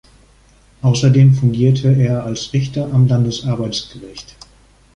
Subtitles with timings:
[0.81, 4.35] Außerdem fungierte er als Richter am Landesarbeitsgericht.